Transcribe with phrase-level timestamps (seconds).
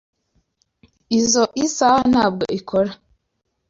[1.19, 2.91] Izoi saha ntabwo ikora.